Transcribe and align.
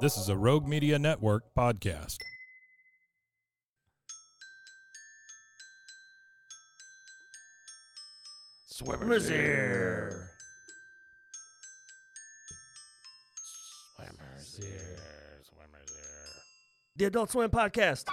This 0.00 0.16
is 0.16 0.30
a 0.30 0.36
Rogue 0.36 0.66
Media 0.66 0.98
Network 0.98 1.42
podcast. 1.54 2.16
Swimmers 8.66 9.28
here. 9.28 10.30
Swimmers 13.94 14.56
here. 14.56 14.96
Swimmers 15.42 15.90
here. 15.90 16.42
The 16.96 17.04
Adult 17.04 17.30
Swim 17.30 17.50
Podcast. 17.50 18.06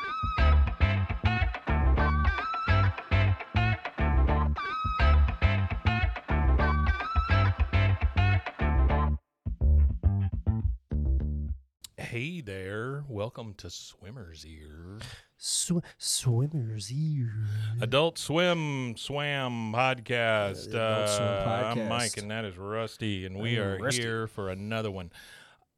Hey 12.09 12.39
there, 12.41 13.03
welcome 13.09 13.53
to 13.55 13.69
Swimmer's 13.69 14.45
Ear, 14.45 14.99
Sw- 15.37 15.81
swimmers 15.97 16.89
Ear. 16.91 17.33
Adult 17.81 18.17
Swim 18.17 18.95
Swam 18.95 19.73
podcast. 19.73 20.73
Uh, 20.73 20.77
Adult 20.77 21.09
Swim 21.09 21.27
Uh, 21.27 21.73
I'm. 21.83 21.89
Mike, 21.89 22.15
and 22.17 22.31
that 22.31 22.45
is 22.45 22.57
Rusty, 22.57 23.25
and 23.25 23.35
we 23.37 23.57
I'm 23.59 23.63
are 23.67 23.77
Rusty. 23.79 24.01
here 24.01 24.27
for 24.27 24.49
another 24.49 24.89
one. 24.91 25.11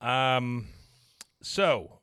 Um, 0.02 0.68
so 1.42 1.99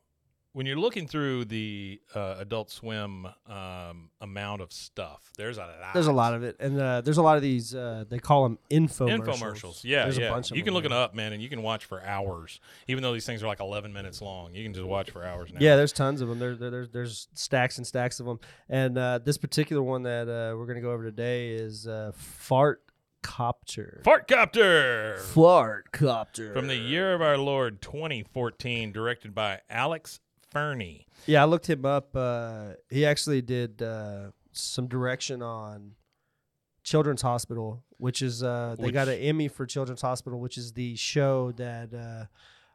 when 0.57 0.65
you're 0.65 0.75
looking 0.75 1.07
through 1.07 1.45
the 1.45 2.01
uh, 2.15 2.37
Adult 2.39 2.71
Swim 2.71 3.27
um, 3.47 4.09
amount 4.19 4.59
of 4.63 4.73
stuff, 4.73 5.31
there's 5.37 5.59
a 5.59 5.61
lot. 5.61 5.93
There's 5.93 6.07
a 6.07 6.11
lot 6.11 6.33
of 6.33 6.41
it, 6.41 6.55
and 6.59 6.81
uh, 6.81 7.01
there's 7.01 7.19
a 7.19 7.21
lot 7.21 7.35
of 7.35 7.43
these. 7.43 7.75
Uh, 7.75 8.05
they 8.09 8.17
call 8.17 8.41
them 8.41 8.57
infomercials. 8.71 9.37
infomercials. 9.37 9.83
Yeah, 9.83 10.05
there's 10.05 10.17
yeah. 10.17 10.29
a 10.29 10.31
bunch 10.31 10.49
of 10.49 10.57
you 10.57 10.63
can 10.63 10.73
look 10.73 10.85
it 10.85 10.91
up, 10.91 11.13
man, 11.13 11.31
and 11.31 11.43
you 11.43 11.47
can 11.47 11.61
watch 11.61 11.85
for 11.85 12.01
hours. 12.01 12.59
Even 12.87 13.03
though 13.03 13.13
these 13.13 13.27
things 13.27 13.43
are 13.43 13.45
like 13.45 13.59
11 13.59 13.93
minutes 13.93 14.19
long, 14.19 14.55
you 14.55 14.63
can 14.63 14.73
just 14.73 14.87
watch 14.87 15.11
for 15.11 15.23
hours 15.23 15.53
now. 15.53 15.59
Yeah, 15.61 15.75
there's 15.75 15.93
tons 15.93 16.21
of 16.21 16.27
them. 16.27 16.39
There, 16.39 16.55
there, 16.55 16.71
there's 16.71 16.89
there's 16.89 17.27
stacks 17.35 17.77
and 17.77 17.85
stacks 17.85 18.19
of 18.19 18.25
them. 18.25 18.39
And 18.67 18.97
uh, 18.97 19.19
this 19.23 19.37
particular 19.37 19.83
one 19.83 20.01
that 20.03 20.27
uh, 20.27 20.57
we're 20.57 20.65
gonna 20.65 20.81
go 20.81 20.91
over 20.91 21.03
today 21.03 21.49
is 21.49 21.87
uh, 21.87 22.13
fart 22.15 22.81
copter. 23.21 24.01
Fartcopter 24.03 25.19
Fart 25.19 25.91
copter 25.91 26.51
from 26.53 26.65
the 26.65 26.77
year 26.77 27.13
of 27.13 27.21
our 27.21 27.37
Lord 27.37 27.79
2014, 27.79 28.91
directed 28.91 29.35
by 29.35 29.59
Alex 29.69 30.19
Fernie. 30.57 31.07
Yeah, 31.25 31.41
I 31.41 31.45
looked 31.45 31.69
him 31.69 31.85
up. 31.85 32.15
Uh, 32.15 32.73
he 32.89 33.05
actually 33.05 33.41
did 33.41 33.81
uh, 33.81 34.31
some 34.53 34.87
direction 34.87 35.41
on 35.41 35.91
Children's 36.83 37.21
Hospital, 37.21 37.83
which 37.97 38.21
is 38.21 38.43
uh, 38.43 38.75
they 38.79 38.91
got 38.91 39.07
an 39.07 39.19
Emmy 39.19 39.47
for 39.47 39.65
Children's 39.65 40.01
Hospital, 40.01 40.39
which 40.39 40.57
is 40.57 40.73
the 40.73 40.95
show 40.95 41.51
that 41.53 41.93
uh, 41.93 42.25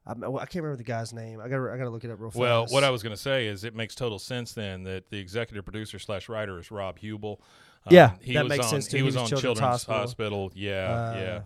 I'm- 0.08 0.22
I 0.36 0.40
can't 0.46 0.56
remember 0.56 0.76
the 0.76 0.84
guy's 0.84 1.12
name. 1.12 1.40
I 1.40 1.48
got 1.48 1.64
I 1.66 1.76
got 1.78 1.84
to 1.84 1.90
look 1.90 2.04
it 2.04 2.10
up 2.10 2.20
real 2.20 2.30
fast. 2.30 2.38
Well, 2.40 2.66
what 2.66 2.84
I 2.84 2.90
was 2.90 3.02
going 3.02 3.14
to 3.14 3.20
say 3.20 3.46
is 3.46 3.64
it 3.64 3.74
makes 3.74 3.94
total 3.94 4.18
sense 4.18 4.52
then 4.52 4.82
that 4.84 5.08
the 5.10 5.18
executive 5.18 5.64
producer 5.64 5.98
slash 5.98 6.28
writer 6.28 6.58
is 6.58 6.70
Rob 6.70 6.98
Huebel. 6.98 7.40
Um, 7.86 7.94
Yeah, 7.94 8.12
he 8.20 8.34
that 8.34 8.44
was 8.44 8.50
makes 8.50 8.64
on, 8.66 8.70
sense, 8.70 8.86
too. 8.88 8.96
He, 8.98 9.00
He 9.00 9.02
was, 9.04 9.14
was 9.14 9.22
on 9.22 9.28
Children's 9.28 9.42
Children's, 9.58 9.84
Hospital. 9.84 10.00
Hospital. 10.00 10.52
Yeah, 10.54 10.72
Uh, 10.92 11.14
yeah. 11.16 11.40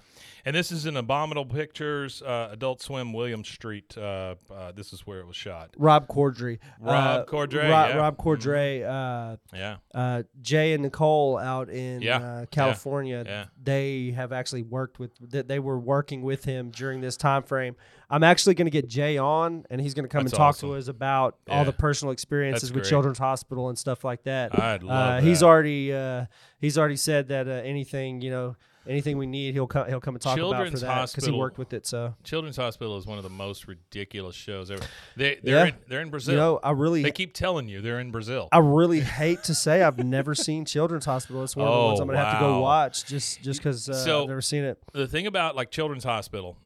And 0.47 0.55
this 0.55 0.71
is 0.71 0.87
in 0.87 0.97
Abominable 0.97 1.45
Pictures, 1.47 2.23
uh, 2.23 2.51
Adult 2.53 2.81
Swim, 2.81 3.13
William 3.13 3.43
Street. 3.43 3.99
Uh, 3.99 4.37
uh, 4.49 4.71
this 4.71 4.93
is 4.93 5.05
where 5.05 5.19
it 5.19 5.27
was 5.27 5.35
shot. 5.35 5.71
Rob 5.77 6.07
Corddry. 6.07 6.61
Rob 6.79 6.95
uh, 6.95 7.25
Corddry, 7.25 7.65
Ro- 7.65 7.69
yeah. 7.69 7.97
Rob 7.97 8.17
Mhm. 8.17 8.25
Corddry. 8.25 8.85
Uh, 9.33 9.37
Yeah. 9.53 9.77
uh, 9.93 10.23
Jay 10.41 10.73
and 10.73 10.85
Nicole 10.85 11.37
out 11.37 11.69
in 11.69 12.01
Yeah. 12.01 12.19
uh, 12.19 12.47
California, 12.47 13.25
Yeah. 13.27 13.47
they 13.61 14.13
have 14.13 14.31
actually 14.33 14.63
worked 14.63 15.01
with. 15.01 15.11
That 15.33 15.49
they 15.49 15.59
were 15.59 15.81
working 15.81 16.23
with 16.23 16.45
him 16.45 16.71
during 16.71 17.01
this 17.01 17.17
time 17.17 17.43
frame. 17.43 17.75
I'm 18.09 18.23
actually 18.23 18.55
going 18.55 18.67
to 18.67 18.71
get 18.71 18.87
Jay 18.89 19.19
on, 19.19 19.65
and 19.69 19.81
he's 19.81 19.95
going 19.95 20.05
to 20.05 20.09
come 20.09 20.23
That's 20.23 20.33
and 20.33 20.39
talk 20.39 20.49
awesome. 20.51 20.69
to 20.69 20.77
us 20.77 20.87
about 20.87 21.39
all 21.51 21.65
the 21.65 21.73
personal 21.73 22.13
experiences 22.13 22.69
That's 22.69 22.73
with 22.73 22.85
great. 22.85 22.91
Children's 22.91 23.19
Hospital 23.19 23.69
and 23.69 23.77
stuff 23.77 24.05
like 24.05 24.23
that. 24.23 24.57
I'd 24.57 24.85
love 24.85 25.19
uh, 25.19 25.21
He's 25.23 25.43
already 25.43 25.93
uh, 25.93 26.27
he's 26.61 26.79
already 26.79 26.95
said 26.95 27.27
that 27.29 27.49
uh, 27.49 27.51
anything 27.51 28.21
you 28.21 28.31
know 28.31 28.55
anything 28.89 29.19
we 29.19 29.27
need 29.27 29.55
he'll 29.55 29.67
come 29.67 29.89
he'll 29.89 30.01
come 30.01 30.15
and 30.15 30.23
talk 30.23 30.37
about 30.37 30.49
for 30.51 30.55
Children's 30.57 30.81
that 30.83 31.09
because 31.11 31.27
he 31.27 31.33
worked 31.33 31.59
with 31.59 31.73
it. 31.73 31.87
So 31.87 32.15
Children's 32.25 32.57
Hospital 32.57 32.97
is 32.97 33.07
one 33.07 33.19
of 33.19 33.25
the 33.25 33.31
most 33.31 33.67
ridiculous 33.67 34.35
shows 34.37 34.71
ever. 34.71 34.83
They, 35.17 35.39
they're, 35.43 35.57
Yeah. 35.57 35.67
in, 35.67 35.75
they're 35.89 36.01
in 36.01 36.11
Brazil. 36.11 36.35
you 36.35 36.41
know 36.41 36.61
I 36.63 36.71
really 36.73 37.03
they 37.03 37.11
keep 37.11 37.35
telling 37.35 37.69
you 37.69 37.81
they're 37.83 38.01
in 38.01 38.11
Brazil. 38.11 38.49
I 38.53 38.59
really 38.59 39.01
hate 39.01 39.43
to 39.45 39.55
say 39.55 39.83
I've 39.83 39.99
never 39.99 40.35
seen 40.47 40.65
Children's 40.65 41.05
Hospital. 41.07 41.43
It's 41.45 41.57
one 41.57 41.67
of 41.69 41.75
the 41.75 41.81
ones 41.81 41.99
Oh, 42.01 42.03
I'm 42.03 42.09
gonna 42.09 42.19
have 42.25 42.35
to 42.35 42.41
go 42.41 42.61
watch 42.61 43.05
just 43.07 43.43
just 43.43 43.61
because 43.61 43.89
uh, 43.89 43.95
So- 43.95 44.23
I've 44.23 44.29
never 44.29 44.41
seen 44.43 44.65
it. 44.65 44.79
the 44.93 45.07
thing 45.07 45.27
about 45.27 45.57
like 45.57 45.71
Children's 45.71 46.05
Hospital, 46.05 46.57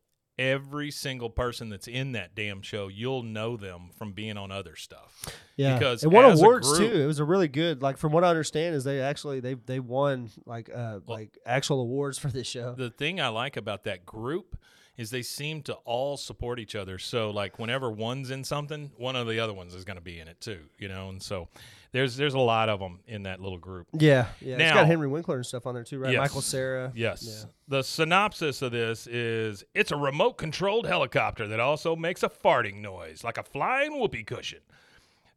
every 0.41 0.91
single 0.91 1.28
person 1.28 1.69
that's 1.69 1.87
in 1.87 2.12
that 2.12 2.34
damn 2.34 2.62
show, 2.62 2.89
you'll 2.89 3.23
know 3.23 3.56
them 3.59 3.91
from 3.99 4.12
being 4.12 4.39
on 4.39 4.51
other 4.51 4.75
stuff. 4.75 5.25
Yeah, 5.56 5.78
Because 5.78 6.03
it 6.03 6.09
won 6.09 6.25
awards 6.25 6.67
group- 6.77 6.91
too. 6.93 7.01
It 7.03 7.06
was 7.06 7.19
a 7.21 7.25
really 7.25 7.49
good. 7.49 7.83
Like 7.83 7.99
from 7.99 8.12
what 8.12 8.25
I 8.25 8.28
understand, 8.28 8.75
is 8.75 8.83
they 8.83 9.01
actually 9.03 9.41
they 9.41 9.55
they 9.55 9.78
won 9.78 10.31
like 10.47 10.71
uh 10.71 11.01
Well- 11.05 11.19
like 11.19 11.37
actual 11.45 11.81
awards 11.83 12.19
for 12.19 12.28
this 12.28 12.47
show. 12.47 12.75
The 12.75 12.91
thing 12.91 13.21
I 13.21 13.28
like 13.28 13.56
about 13.59 13.84
that 13.84 14.06
group 14.06 14.56
is 15.00 15.09
they 15.09 15.22
seem 15.22 15.62
to 15.62 15.72
all 15.87 16.19
support 16.19 16.59
each 16.59 16.77
other. 16.77 16.99
So 16.99 17.31
like 17.31 17.59
whenever 17.59 17.91
one's 17.91 18.31
in 18.31 18.44
something, 18.44 18.91
one 18.99 19.16
of 19.16 19.27
the 19.27 19.41
other 19.41 19.55
ones 19.55 19.75
is 19.75 19.83
going 19.83 19.97
to 19.97 20.03
be 20.03 20.21
in 20.21 20.28
it 20.28 20.38
too, 20.43 20.61
you 20.78 20.88
know. 20.88 21.09
And 21.09 21.22
so 21.22 21.49
there's 21.93 22.19
there's 22.19 22.34
a 22.34 22.38
lot 22.38 22.69
of 22.69 22.81
them 22.81 23.00
in 23.06 23.22
that 23.22 23.41
little 23.41 23.56
group. 23.56 23.87
yeah, 23.94 24.27
yeah. 24.43 24.56
It's 24.56 24.75
got 24.75 24.87
Henry 24.87 25.09
Winkler 25.09 25.37
and 25.37 25.47
stuff 25.47 25.66
on 25.66 25.72
there 25.72 25.84
too, 25.84 25.99
right? 25.99 26.12
Yes. 26.12 26.21
Michael 26.21 26.43
Cera. 26.43 26.93
Yes. 26.94 27.27
Yeah. 27.27 27.50
The 27.69 27.83
synopsis 27.83 28.60
of 28.60 28.72
this 28.72 29.06
is 29.06 29.65
it's 29.75 29.91
a 29.91 29.97
remote 29.97 30.34
controlled 30.34 30.87
helicopter 30.87 31.49
that 31.49 31.60
also 31.60 31.97
makes 31.97 32.22
a 32.22 32.28
farting 32.28 32.83
noise, 32.83 33.25
like 33.25 33.39
a 33.39 33.43
flying 33.43 33.99
whoopee 33.99 34.25
cushion. 34.25 34.60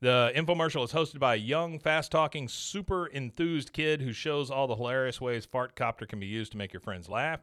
The 0.01 0.33
infomercial 0.35 0.83
is 0.83 0.91
hosted 0.91 1.19
by 1.19 1.35
a 1.35 1.37
young, 1.37 1.79
fast 1.79 2.11
talking, 2.11 2.49
super 2.49 3.07
enthused 3.07 3.71
kid 3.71 4.01
who 4.01 4.11
shows 4.11 4.51
all 4.51 4.67
the 4.67 4.75
hilarious 4.75 5.21
ways 5.21 5.47
Fartcopter 5.47 6.05
can 6.05 6.19
be 6.19 6.27
used 6.27 6.51
to 6.51 6.57
make 6.57 6.73
your 6.73 6.81
friends 6.81 7.07
laugh. 7.07 7.39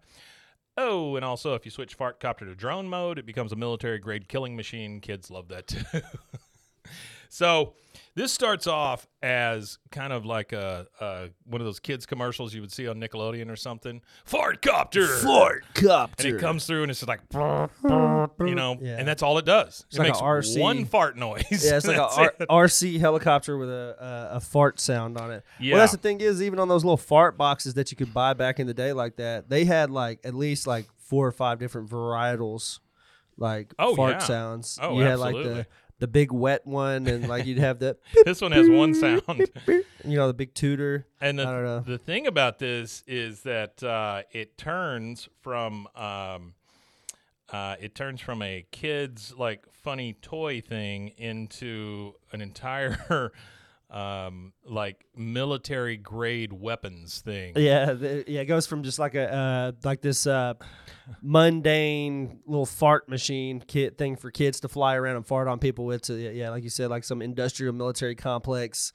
Oh, 0.77 1.17
and 1.17 1.25
also 1.25 1.55
if 1.55 1.65
you 1.65 1.71
switch 1.71 1.99
Fartcopter 1.99 2.41
to 2.41 2.55
drone 2.55 2.89
mode, 2.89 3.19
it 3.19 3.27
becomes 3.27 3.53
a 3.53 3.57
military 3.57 3.99
grade 3.99 4.29
killing 4.29 4.57
machine. 4.57 5.01
Kids 5.01 5.31
love 5.31 5.49
that 5.49 5.67
too. 5.67 5.83
So 7.33 7.75
this 8.15 8.33
starts 8.33 8.67
off 8.67 9.07
as 9.23 9.79
kind 9.91 10.13
of 10.13 10.25
like 10.27 10.53
a, 10.53 10.87
a 11.01 11.29
one 11.45 11.61
of 11.61 11.65
those 11.65 11.79
kids 11.81 12.07
commercials 12.07 12.53
you 12.55 12.61
would 12.61 12.73
see 12.73 12.89
on 12.89 13.01
Nickelodeon 13.01 13.51
or 13.51 13.57
something. 13.57 14.01
Fartcopter. 14.29 15.63
Copter. 15.75 16.27
And 16.29 16.37
it 16.37 16.41
comes 16.41 16.67
through 16.67 16.83
and 16.83 16.91
it's 16.91 17.01
just 17.01 17.09
like, 17.09 17.21
you 17.33 18.55
know, 18.55 18.77
Yeah. 18.81 18.97
and 18.99 19.07
that's 19.07 19.23
all 19.23 19.39
it 19.39 19.45
does. 19.45 19.85
It's 19.89 19.97
it 19.97 20.01
like 20.01 20.09
makes 20.09 20.21
RC. 20.21 20.61
one 20.61 20.85
fart 20.85 21.17
noise. 21.17 21.45
Yeah, 21.51 21.77
it's 21.77 21.87
like 21.87 21.97
a 21.97 22.05
R- 22.05 22.35
it. 22.41 22.49
RC 22.49 22.99
helicopter 23.01 23.57
with 23.57 23.69
a, 23.71 23.97
a 24.33 24.37
a 24.37 24.41
fart 24.41 24.81
sound 24.81 25.17
on 25.19 25.31
it. 25.31 25.45
Yeah. 25.59 25.75
Well, 25.75 25.81
that's 25.83 25.93
the 25.93 25.99
thing 25.99 26.21
is, 26.21 26.43
even 26.43 26.59
on 26.59 26.69
those 26.69 26.85
little 26.85 26.97
fart 26.97 27.37
boxes 27.37 27.75
that 27.75 27.91
you 27.91 27.97
could 27.97 28.13
buy 28.15 28.35
back 28.35 28.59
in 28.61 28.67
the 28.67 28.75
day 28.75 28.93
like 28.93 29.17
that, 29.17 29.49
they 29.49 29.65
had 29.65 29.91
like 29.91 30.21
at 30.25 30.35
least 30.35 30.67
like 30.67 30.87
four 30.99 31.27
or 31.27 31.33
five 31.33 31.59
different 31.59 31.89
varietals, 31.91 32.79
like 33.37 33.73
Oh, 33.79 33.95
fart 33.97 34.13
yeah. 34.13 34.19
sounds. 34.19 34.79
Oh, 34.81 34.97
you 34.99 35.05
had 35.05 35.19
like 35.19 35.35
absolutely. 35.35 35.63
the 35.63 35.67
the 36.01 36.09
big 36.09 36.33
wet 36.33 36.67
one, 36.67 37.07
and 37.07 37.29
like 37.29 37.47
you'd 37.47 37.59
have 37.59 37.79
the 37.79 37.97
This 38.25 38.41
one 38.41 38.53
has 38.53 38.69
one 38.69 38.95
sound. 38.95 39.23
you 39.67 40.17
know 40.17 40.27
the 40.27 40.35
big 40.35 40.55
tutor. 40.55 41.07
And 41.21 41.39
the, 41.39 41.43
I 41.47 41.53
don't 41.53 41.65
know. 41.65 41.81
the 41.81 41.99
thing 41.99 42.27
about 42.27 42.59
this 42.59 43.05
is 43.07 43.43
that 43.43 43.83
uh, 43.83 44.23
it 44.33 44.59
turns 44.59 45.29
from 45.41 45.87
um, 45.95 46.55
uh, 47.53 47.77
it 47.81 47.95
turns 47.95 48.21
from 48.21 48.43
a 48.43 48.67
kid's 48.71 49.35
like 49.37 49.65
funny 49.73 50.15
toy 50.15 50.61
thing 50.61 51.09
into 51.17 52.15
an 52.33 52.41
entire 52.41 53.33
um, 53.91 54.53
like 54.65 55.05
military 55.17 55.97
grade 55.97 56.53
weapons 56.53 57.21
thing. 57.21 57.55
Yeah, 57.57 57.93
the, 57.93 58.25
yeah, 58.27 58.41
it 58.41 58.47
goes 58.47 58.67
from 58.67 58.83
just 58.83 58.99
like 58.99 59.15
a 59.15 59.33
uh, 59.33 59.73
like 59.85 60.01
this 60.01 60.27
uh, 60.27 60.55
mundane 61.23 62.41
little 62.47 62.67
fart 62.67 63.09
machine 63.09 63.63
kit 63.67 63.99
thing 63.99 64.17
for 64.17 64.31
kids 64.31 64.61
to 64.61 64.69
fly 64.69 64.95
around 64.95 65.17
and 65.17 65.27
fart 65.27 65.49
on 65.49 65.59
people 65.59 65.85
with 65.85 66.03
to 66.03 66.15
yeah, 66.15 66.51
like 66.51 66.63
you 66.63 66.71
said, 66.71 66.91
like 66.91 67.05
some 67.05 67.21
industrial 67.21 67.75
military 67.75 68.15
complex. 68.15 68.93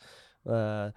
Uh, 0.49 0.91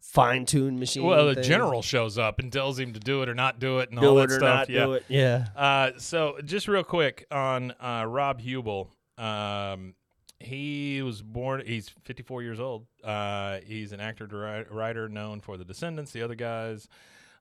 fine 0.00 0.46
tuned 0.46 0.78
machine. 0.78 1.04
Well, 1.04 1.34
the 1.34 1.42
general 1.42 1.82
shows 1.82 2.16
up 2.16 2.38
and 2.38 2.52
tells 2.52 2.78
him 2.78 2.92
to 2.94 3.00
do 3.00 3.22
it 3.22 3.28
or 3.28 3.34
not 3.34 3.58
do 3.58 3.80
it 3.80 3.90
and 3.90 4.00
do 4.00 4.08
all 4.08 4.18
it 4.20 4.28
that 4.28 4.36
stuff. 4.36 4.68
yeah. 4.70 4.84
do 4.84 4.92
it. 4.94 5.04
Yeah. 5.08 5.46
Uh, 5.54 5.90
so 5.98 6.38
just 6.44 6.68
real 6.68 6.84
quick 6.84 7.26
on 7.30 7.72
uh, 7.72 8.04
Rob 8.08 8.40
Huebel. 8.40 8.90
Um, 9.18 9.94
he 10.40 11.02
was 11.02 11.22
born. 11.22 11.62
He's 11.66 11.88
54 11.88 12.42
years 12.42 12.60
old. 12.60 12.86
Uh, 13.02 13.58
he's 13.66 13.92
an 13.92 14.00
actor, 14.00 14.26
dri- 14.26 14.64
writer 14.70 15.08
known 15.08 15.40
for 15.40 15.56
The 15.56 15.64
Descendants, 15.64 16.12
the 16.12 16.22
other 16.22 16.34
guys. 16.34 16.88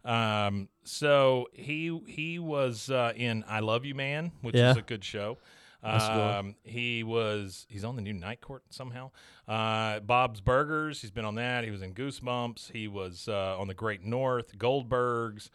Um, 0.03 0.69
so 0.83 1.47
he 1.53 2.00
he 2.07 2.38
was 2.39 2.89
uh, 2.92 3.13
in 3.15 3.44
I 3.47 3.59
Love 3.62 3.86
You 3.86 3.95
Man, 3.95 4.31
which 4.42 4.56
Yeah. 4.56 4.71
is 4.71 4.77
a 4.77 4.81
good 4.81 5.03
show. 5.03 5.38
That's 5.81 6.07
good. 6.07 6.13
Um, 6.38 6.56
he 6.63 7.03
was 7.03 7.65
he's 7.69 7.83
on 7.83 7.95
the 7.95 8.01
new 8.01 8.13
Night 8.13 8.42
Court 8.42 8.63
somehow. 8.69 9.12
Uh, 9.47 10.00
Bob's 10.00 10.42
Burgers, 10.42 11.01
he's 11.01 11.12
been 11.12 11.25
on 11.25 11.36
that. 11.36 11.63
He 11.63 11.69
was 11.71 11.81
in 11.83 11.94
Goosebumps. 11.94 12.71
He 12.71 12.88
was 12.88 13.27
uh, 13.27 13.59
on 13.59 13.68
the 13.68 13.74
Great 13.75 14.03
North, 14.03 14.57
Goldbergs. 14.57 15.50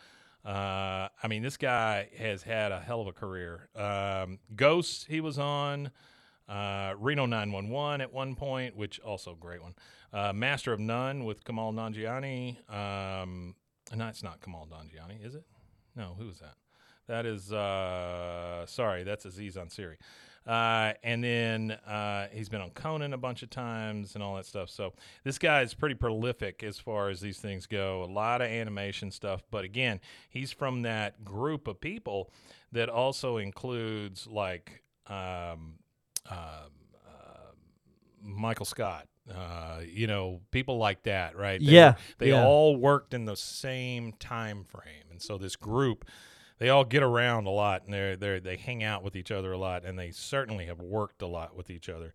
Uh, 0.44 1.08
I 1.22 1.28
mean, 1.28 1.42
this 1.42 1.56
guy 1.56 2.08
has 2.18 2.42
had 2.42 2.70
a 2.72 2.80
hell 2.80 3.00
of 3.00 3.06
a 3.08 3.12
career. 3.12 3.68
Um, 3.76 4.38
Ghosts, 4.54 5.04
he 5.08 5.20
was 5.20 5.38
on. 5.38 5.90
Uh, 6.50 6.94
Reno 6.98 7.26
911 7.26 8.00
at 8.00 8.12
one 8.12 8.34
point, 8.34 8.76
which 8.76 8.98
also 9.00 9.36
great 9.36 9.62
one. 9.62 9.74
Uh, 10.12 10.32
Master 10.32 10.72
of 10.72 10.80
None 10.80 11.24
with 11.24 11.44
Kumail 11.44 11.72
Nanjiani. 11.72 12.56
Um, 12.68 13.54
no, 13.94 14.08
it's 14.08 14.24
not 14.24 14.40
Kumail 14.40 14.68
Nanjiani, 14.68 15.24
is 15.24 15.36
it? 15.36 15.44
No, 15.94 16.16
who 16.18 16.28
is 16.28 16.40
that? 16.40 16.54
That 17.06 17.26
is, 17.26 17.52
uh, 17.52 18.66
sorry, 18.66 19.04
that's 19.04 19.24
Aziz 19.24 19.56
Ansari. 19.56 19.96
Uh, 20.46 20.94
and 21.04 21.22
then 21.22 21.72
uh, 21.86 22.26
he's 22.32 22.48
been 22.48 22.60
on 22.60 22.70
Conan 22.70 23.12
a 23.12 23.18
bunch 23.18 23.42
of 23.42 23.50
times 23.50 24.14
and 24.14 24.24
all 24.24 24.36
that 24.36 24.46
stuff. 24.46 24.70
So 24.70 24.94
this 25.22 25.38
guy 25.38 25.62
is 25.62 25.74
pretty 25.74 25.94
prolific 25.94 26.62
as 26.62 26.78
far 26.78 27.10
as 27.10 27.20
these 27.20 27.38
things 27.38 27.66
go. 27.66 28.02
A 28.02 28.10
lot 28.10 28.40
of 28.40 28.48
animation 28.48 29.10
stuff. 29.10 29.42
But 29.50 29.64
again, 29.64 30.00
he's 30.28 30.50
from 30.50 30.82
that 30.82 31.24
group 31.24 31.68
of 31.68 31.80
people 31.80 32.32
that 32.72 32.88
also 32.88 33.36
includes 33.36 34.26
like 34.26 34.82
um, 35.06 35.79
Michael 38.22 38.66
Scott. 38.66 39.06
Uh, 39.32 39.80
you 39.86 40.06
know, 40.06 40.40
people 40.50 40.76
like 40.78 41.04
that, 41.04 41.36
right? 41.36 41.60
They 41.60 41.72
Yeah, 41.72 41.94
they 42.18 42.30
yeah. 42.30 42.42
all 42.44 42.76
worked 42.76 43.14
in 43.14 43.26
the 43.26 43.36
same 43.36 44.12
time 44.14 44.64
frame, 44.64 45.04
and 45.10 45.22
so 45.22 45.38
this 45.38 45.54
group, 45.54 46.04
they 46.58 46.68
all 46.68 46.84
get 46.84 47.02
around 47.02 47.46
a 47.46 47.50
lot, 47.50 47.84
and 47.84 47.94
they 47.94 48.16
they 48.18 48.40
they 48.40 48.56
hang 48.56 48.82
out 48.82 49.04
with 49.04 49.14
each 49.14 49.30
other 49.30 49.52
a 49.52 49.58
lot, 49.58 49.84
and 49.84 49.96
they 49.98 50.10
certainly 50.10 50.66
have 50.66 50.80
worked 50.80 51.22
a 51.22 51.26
lot 51.28 51.54
with 51.54 51.70
each 51.70 51.88
other. 51.88 52.12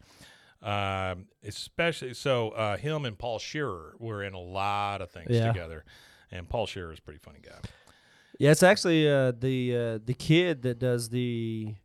Um, 0.62 1.28
especially 1.44 2.13
so, 2.16 2.50
uh, 2.50 2.75
him 2.78 3.06
and 3.06 3.18
Paul 3.18 3.40
Scheer 3.40 3.94
were 4.00 4.24
in 4.24 4.34
a 4.34 4.40
lot 4.40 5.01
of 5.01 5.10
things 5.12 5.28
Yeah. 5.30 5.48
together, 5.54 5.86
and 6.31 6.50
Paul 6.50 6.66
Scheer 6.66 6.92
is 6.92 7.00
a 7.00 7.01
pretty 7.01 7.19
funny 7.19 7.40
guy. 7.42 7.60
Yeah, 8.40 8.51
it's 8.51 8.63
actually 8.63 9.10
uh, 9.10 9.31
the 9.31 9.75
uh, 9.78 10.00
the 10.04 10.16
kid 10.16 10.63
that 10.63 10.80
does 10.80 11.10
the 11.10 11.75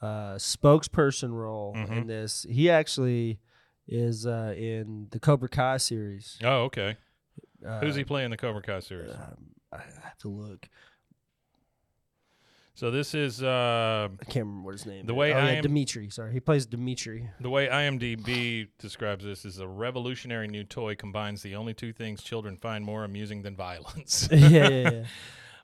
uh, 0.00 0.34
spokesperson 0.36 1.32
role 1.32 1.74
in 1.74 1.86
Mhm. 1.86 2.06
this. 2.06 2.46
He 2.48 2.70
actually 2.70 3.38
is 3.86 4.26
uh, 4.26 4.54
in 4.56 5.08
the 5.10 5.18
Cobra 5.18 5.48
Kai 5.48 5.78
series. 5.78 6.38
Oh, 6.44 6.64
okay. 6.64 6.96
Uh, 7.66 7.80
Who's 7.80 7.96
he 7.96 8.04
playing 8.04 8.26
in 8.26 8.30
the 8.30 8.36
Cobra 8.36 8.62
Kai 8.62 8.80
series? 8.80 9.10
Um, 9.12 9.50
I 9.72 9.78
have 10.04 10.16
to 10.18 10.28
look. 10.28 10.68
So 12.74 12.92
this 12.92 13.12
is 13.12 13.42
uh, 13.42 14.08
I 14.20 14.24
can't 14.26 14.46
remember 14.46 14.66
what 14.66 14.72
his 14.74 14.86
name. 14.86 15.04
The 15.04 15.12
is. 15.12 15.16
way 15.16 15.32
oh, 15.34 15.38
I 15.38 15.44
yeah, 15.46 15.56
am- 15.56 15.62
Dimitri. 15.62 16.10
Sorry, 16.10 16.32
he 16.32 16.38
plays 16.38 16.64
Dimitri. 16.64 17.28
the 17.40 17.50
way 17.50 17.66
IMDb 17.66 18.68
describes 18.78 19.24
this 19.24 19.44
is 19.44 19.58
a 19.58 19.66
revolutionary 19.66 20.46
new 20.46 20.62
toy 20.62 20.94
combines 20.94 21.42
the 21.42 21.56
only 21.56 21.74
two 21.74 21.92
things 21.92 22.22
children 22.22 22.56
find 22.56 22.84
more 22.84 23.02
amusing 23.02 23.42
than 23.42 23.56
violence. 23.56 24.28
yeah, 24.32 24.48
yeah, 24.48 24.68
yeah. 24.90 25.04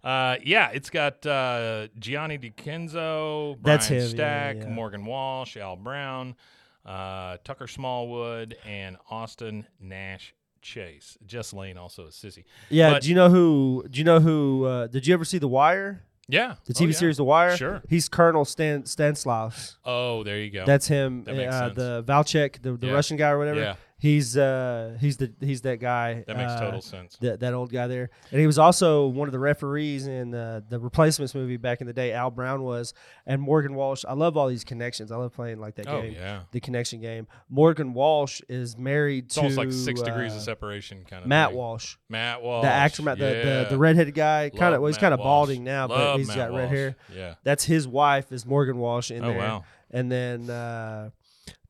Uh, 0.05 0.37
yeah, 0.45 0.69
it's 0.73 0.91
got 0.91 1.25
uh, 1.27 1.89
Gianni 1.99 2.39
DeCenzo, 2.39 3.57
Brian 3.59 3.79
That's 3.79 3.87
him, 3.89 4.01
yeah, 4.03 4.07
Stack, 4.09 4.57
yeah. 4.59 4.69
Morgan 4.69 5.05
Walsh, 5.07 5.57
Al 5.57 5.77
Brown, 5.77 6.37
uh, 6.85 7.39
Tucker 7.43 7.67
Smallwood, 7.67 8.57
and 8.67 8.97
Austin 9.11 9.67
Nash 9.81 10.35
Chase. 10.61 11.17
Jess 11.27 11.53
Lane 11.55 11.79
also 11.79 12.05
a 12.05 12.09
sissy. 12.11 12.45
Yeah. 12.69 12.93
But- 12.93 13.03
do 13.03 13.09
you 13.09 13.15
know 13.15 13.31
who? 13.31 13.85
Do 13.91 13.99
you 13.99 14.05
know 14.05 14.21
who? 14.21 14.65
Uh, 14.67 14.87
did 14.89 15.07
you 15.07 15.15
ever 15.15 15.25
see 15.25 15.39
The 15.39 15.49
Wire? 15.49 16.03
Yeah, 16.27 16.55
The 16.65 16.73
Oh, 16.75 16.81
TV 16.85 16.93
yeah. 16.93 16.99
series 16.99 17.17
The 17.19 17.25
Wire. 17.25 17.55
Sure. 17.57 17.83
He's 17.89 18.09
Colonel 18.09 18.47
Stan 18.47 18.87
Stanislaus. 18.87 19.77
Oh, 19.85 20.23
there 20.23 20.39
you 20.39 20.51
go. 20.51 20.65
That's 20.65 20.87
him. 20.89 21.25
That 21.25 21.37
makes 21.37 21.53
uh, 21.55 21.61
sense. 21.67 21.77
the 21.77 22.05
Valchek, 22.07 22.63
the, 22.63 22.73
the 22.73 22.87
Yeah. 22.87 22.93
Russian 22.95 23.19
guy 23.19 23.29
or 23.29 23.39
whatever. 23.39 23.61
Yeah. 23.61 23.75
He's 24.05 24.37
uh 24.37 24.99
he's 25.01 25.17
the 25.17 25.33
he's 25.41 25.63
that 25.63 25.81
guy. 25.81 26.25
that 26.27 26.37
makes 26.37 26.53
uh, 26.53 26.61
total 26.61 26.83
sense. 26.83 27.17
That, 27.23 27.41
that 27.41 27.55
old 27.55 27.73
guy 27.73 27.87
there, 27.87 28.11
and 28.31 28.39
he 28.39 28.47
was 28.47 28.59
also 28.59 29.07
one 29.07 29.29
of 29.29 29.33
the 29.33 29.39
referees 29.39 30.07
in 30.07 30.35
uh, 30.35 30.61
the 30.69 30.79
Replacements 30.79 31.35
movie 31.35 31.57
back 31.57 31.81
in 31.81 31.87
the 31.87 31.95
day. 31.95 32.13
Al 32.13 32.31
Brown 32.31 32.65
was, 32.65 32.93
and 33.25 33.41
Morgan 33.41 33.75
Walsh. 33.75 34.05
I 34.07 34.13
love 34.13 34.37
all 34.37 34.47
these 34.49 34.63
connections. 34.63 35.11
I 35.11 35.17
love 35.17 35.33
playing 35.33 35.59
like 35.59 35.77
that 35.77 35.89
Oh 35.89 36.03
game, 36.03 36.13
yeah, 36.13 36.43
the 36.51 36.61
connection 36.61 37.01
game. 37.01 37.27
Morgan 37.49 37.95
Walsh 37.95 38.43
is 38.47 38.77
married 38.77 39.25
it's 39.25 39.37
to 39.37 39.41
almost 39.41 39.57
like 39.57 39.73
six 39.73 40.03
degrees 40.03 40.35
uh, 40.35 40.37
of 40.37 40.43
separation 40.43 41.07
kind 41.09 41.23
of. 41.23 41.29
Matt 41.31 41.49
thing. 41.49 41.57
Walsh, 41.57 41.97
Matt 42.11 42.43
Walsh, 42.43 42.65
the 42.65 42.71
actor, 42.71 43.03
Matt, 43.05 43.19
the, 43.19 43.25
yeah. 43.25 43.63
the 43.63 43.69
the 43.71 43.79
redheaded 43.79 44.13
guy. 44.13 44.51
Kind 44.51 44.75
of, 44.75 44.83
well, 44.83 44.89
he's 44.89 44.99
kind 44.99 45.15
of 45.15 45.21
balding 45.21 45.65
now, 45.65 45.89
but 45.89 45.97
Love 45.97 46.19
he's 46.19 46.29
Matt 46.29 46.37
got 46.37 46.53
red 46.53 46.69
hair. 46.69 46.97
Yeah. 47.17 47.37
That's 47.43 47.65
his 47.65 47.89
wife 47.89 48.33
is 48.33 48.45
Morgan 48.45 48.77
Walsh 48.77 49.11
in 49.11 49.25
Oh 49.25 49.29
there. 49.29 49.39
wow. 49.39 49.65
And 49.91 50.13
then 50.13 50.51
uh, 50.51 51.09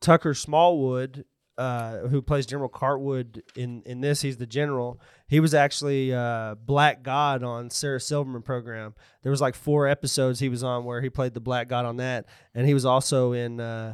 Tucker 0.01 0.33
Smallwood, 0.33 1.23
uh, 1.57 1.99
who 2.07 2.21
plays 2.21 2.45
General 2.45 2.69
Cartwood 2.69 3.41
in, 3.55 3.81
in 3.85 4.01
this, 4.01 4.21
he's 4.21 4.37
the 4.37 4.45
general. 4.45 4.99
He 5.27 5.39
was 5.39 5.53
actually 5.53 6.13
uh, 6.13 6.55
Black 6.55 7.01
God 7.03 7.43
on 7.43 7.69
Sarah 7.69 7.99
Silverman 7.99 8.41
program. 8.41 8.93
There 9.23 9.29
was 9.31 9.41
like 9.41 9.55
four 9.55 9.87
episodes 9.87 10.39
he 10.39 10.49
was 10.49 10.63
on 10.63 10.83
where 10.85 11.01
he 11.01 11.09
played 11.09 11.33
the 11.33 11.39
Black 11.39 11.67
God 11.67 11.85
on 11.85 11.97
that, 11.97 12.25
and 12.53 12.67
he 12.67 12.73
was 12.73 12.85
also 12.85 13.31
in. 13.33 13.59
Uh, 13.59 13.93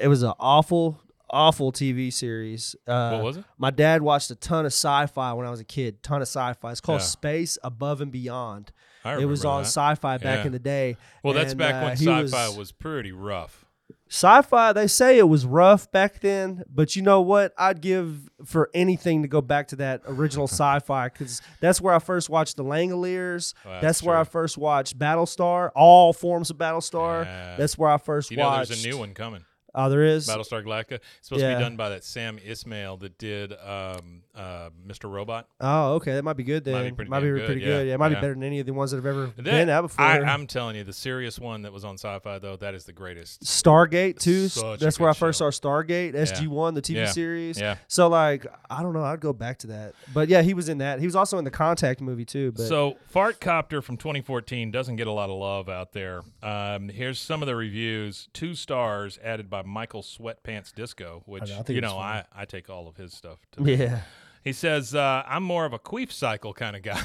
it 0.00 0.08
was 0.08 0.22
an 0.24 0.32
awful, 0.40 1.00
awful 1.30 1.70
TV 1.70 2.12
series. 2.12 2.74
Uh, 2.88 3.10
What 3.12 3.22
was 3.24 3.36
it? 3.36 3.44
My 3.56 3.70
dad 3.70 4.02
watched 4.02 4.30
a 4.32 4.34
ton 4.34 4.64
of 4.66 4.72
sci-fi 4.72 5.32
when 5.34 5.46
I 5.46 5.50
was 5.50 5.60
a 5.60 5.64
kid. 5.64 6.02
Ton 6.02 6.22
of 6.22 6.26
sci-fi. 6.28 6.72
It's 6.72 6.80
called 6.80 7.00
Yeah. 7.00 7.06
Space 7.06 7.58
Above 7.62 8.00
and 8.00 8.10
Beyond. 8.10 8.72
I 9.04 9.18
It 9.18 9.26
was 9.26 9.44
on 9.44 9.62
that. 9.62 9.68
sci-fi 9.68 10.18
back 10.18 10.40
Yeah. 10.40 10.46
in 10.46 10.52
the 10.52 10.58
day. 10.58 10.96
Well, 11.22 11.34
that's 11.34 11.52
and, 11.52 11.58
back 11.58 11.74
uh, 11.76 11.86
when 11.86 11.96
sci-fi 11.96 12.48
was- 12.48 12.56
was 12.58 12.72
pretty 12.72 13.12
rough. 13.12 13.64
Sci-fi, 14.08 14.72
they 14.72 14.86
say 14.86 15.18
it 15.18 15.28
was 15.28 15.44
rough 15.44 15.90
back 15.90 16.20
then, 16.20 16.62
but 16.72 16.94
you 16.94 17.02
know 17.02 17.20
what? 17.20 17.52
I'd 17.58 17.80
give 17.80 18.30
for 18.44 18.70
anything 18.72 19.22
to 19.22 19.28
go 19.28 19.40
back 19.40 19.68
to 19.68 19.76
that 19.76 20.02
original 20.06 20.44
sci-fi 20.48 21.08
because 21.08 21.42
that's 21.60 21.80
where 21.80 21.92
I 21.92 21.98
first 21.98 22.30
watched 22.30 22.56
the 22.56 22.64
Langoliers. 22.64 23.54
That's 23.64 23.82
that's 23.82 24.02
where 24.02 24.16
I 24.16 24.24
first 24.24 24.58
watched 24.58 24.98
Battlestar, 24.98 25.70
all 25.74 26.12
forms 26.12 26.50
of 26.50 26.56
Battlestar. 26.56 27.24
Yeah. 27.24 27.56
That's 27.56 27.76
where 27.76 27.90
I 27.90 27.98
first 27.98 28.30
You 28.30 28.36
know, 28.36 28.44
watched. 28.44 28.68
there's 28.68 28.84
a 28.84 28.88
new 28.88 28.98
one 28.98 29.12
coming. 29.14 29.44
Oh, 29.74 29.90
there 29.90 30.04
is. 30.04 30.26
Battlestar 30.26 30.64
Galactica. 30.64 30.92
It's 31.18 31.28
supposed 31.28 31.42
to 31.42 31.54
be 31.54 31.60
done 31.60 31.76
by 31.76 31.90
that 31.90 32.02
Sam 32.04 32.38
Esmail 32.38 32.98
that 33.00 33.18
did 33.18 33.52
um, 33.52 34.22
uh, 34.36 34.70
Mr. 34.86 35.10
Robot. 35.10 35.48
Oh, 35.60 35.94
okay, 35.94 36.12
that 36.14 36.22
might 36.24 36.36
be 36.36 36.44
good 36.44 36.64
then. 36.64 36.74
Might 36.74 36.84
be 36.84 36.92
pretty 36.92 37.10
might 37.10 37.20
be 37.20 37.26
good, 37.28 37.46
pretty 37.46 37.60
yeah, 37.62 37.66
good. 37.66 37.86
Yeah, 37.88 37.94
it 37.94 37.98
might 37.98 38.12
yeah. 38.12 38.16
be 38.16 38.20
better 38.20 38.34
than 38.34 38.42
any 38.42 38.60
of 38.60 38.66
the 38.66 38.72
ones 38.72 38.90
that 38.90 38.98
have 38.98 39.06
ever 39.06 39.26
That- 39.36 39.44
been 39.44 39.68
out 39.70 39.82
before. 39.82 40.04
I, 40.04 40.20
I'm 40.20 40.46
telling 40.46 40.76
you, 40.76 40.84
the 40.84 40.92
serious 40.92 41.38
one 41.38 41.62
that 41.62 41.72
was 41.72 41.84
on 41.84 41.94
Sci-Fi 41.94 42.38
though, 42.38 42.56
that 42.56 42.74
is 42.74 42.84
the 42.84 42.92
greatest. 42.92 43.42
Stargate 43.42 44.18
too. 44.18 44.48
Such 44.48 44.80
a 44.80 44.84
That's 44.84 45.00
where 45.00 45.10
I 45.10 45.14
first 45.14 45.38
show. 45.38 45.50
saw 45.50 45.68
Stargate, 45.68 46.14
SG 46.14 46.46
One, 46.48 46.74
the 46.74 46.82
TV 46.82 46.96
Yeah. 46.96 47.06
series. 47.06 47.58
Yeah. 47.60 47.76
So 47.88 48.08
like, 48.08 48.46
I 48.68 48.82
don't 48.82 48.92
know. 48.92 49.02
I'd 49.04 49.20
go 49.20 49.32
back 49.32 49.58
to 49.60 49.68
that. 49.68 49.94
But 50.12 50.28
yeah, 50.28 50.42
he 50.42 50.54
was 50.54 50.68
in 50.68 50.78
that. 50.78 51.00
He 51.00 51.06
was 51.06 51.16
also 51.16 51.38
in 51.38 51.44
the 51.44 51.50
Contact 51.50 52.00
movie 52.00 52.24
too. 52.24 52.52
But 52.52 52.66
So, 52.68 52.96
Fart 53.08 53.40
Copter 53.40 53.80
from 53.82 53.96
2014 53.96 54.70
doesn't 54.70 54.96
get 54.96 55.06
a 55.06 55.12
lot 55.12 55.30
of 55.30 55.36
love 55.38 55.68
out 55.68 55.92
there. 55.92 56.22
Um, 56.42 56.88
here's 56.88 57.18
some 57.18 57.42
of 57.42 57.46
the 57.46 57.56
reviews. 57.56 58.28
Two 58.32 58.54
stars 58.54 59.18
added 59.22 59.48
by 59.48 59.62
Michael 59.62 60.02
Sweatpants 60.02 60.74
Disco, 60.74 61.22
which 61.26 61.48
know, 61.48 61.64
I 61.68 61.72
you 61.72 61.80
know. 61.80 61.98
I, 61.98 62.24
I 62.34 62.44
take 62.44 62.68
all 62.70 62.88
of 62.88 62.96
his 62.96 63.12
stuff. 63.12 63.38
To 63.52 63.64
yeah, 63.64 64.02
He 64.46 64.52
says 64.52 64.94
uh, 64.94 65.24
I'm 65.26 65.42
more 65.42 65.64
of 65.64 65.72
a 65.72 65.78
queef 65.80 66.12
cycle 66.12 66.54
kind 66.54 66.76
of 66.76 66.82
guy, 66.82 67.02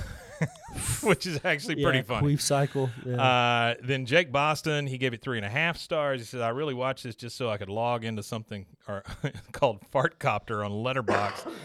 which 1.01 1.25
is 1.25 1.39
actually 1.43 1.81
pretty 1.81 1.97
yeah, 1.97 2.03
funny. 2.03 2.35
Queef 2.35 2.39
cycle. 2.39 2.91
Yeah. 3.03 3.19
Uh, 3.19 3.75
then 3.81 4.05
Jake 4.05 4.31
Boston, 4.31 4.85
he 4.85 4.99
gave 4.99 5.15
it 5.15 5.23
three 5.23 5.37
and 5.37 5.45
a 5.45 5.49
half 5.49 5.77
stars. 5.77 6.21
He 6.21 6.25
says, 6.27 6.39
I 6.39 6.49
really 6.49 6.75
watched 6.75 7.03
this 7.03 7.15
just 7.15 7.35
so 7.35 7.49
I 7.49 7.57
could 7.57 7.67
log 7.67 8.05
into 8.05 8.21
something 8.21 8.67
or 8.87 9.03
called 9.53 9.79
Fartcopter 9.91 10.63
on 10.63 10.71
Letterboxd. 10.71 11.51